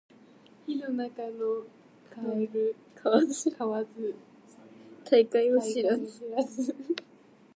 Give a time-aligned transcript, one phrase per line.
[0.65, 1.67] 井の中の
[2.09, 2.49] 蛙大海
[5.55, 6.75] を知らず